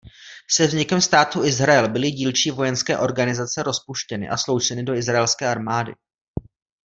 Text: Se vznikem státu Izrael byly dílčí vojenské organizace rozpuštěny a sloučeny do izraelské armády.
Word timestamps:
Se 0.51 0.67
vznikem 0.67 1.01
státu 1.01 1.43
Izrael 1.43 1.89
byly 1.89 2.11
dílčí 2.11 2.51
vojenské 2.51 2.97
organizace 2.97 3.63
rozpuštěny 3.63 4.29
a 4.29 4.37
sloučeny 4.37 4.83
do 4.83 4.93
izraelské 4.93 5.47
armády. 5.47 5.93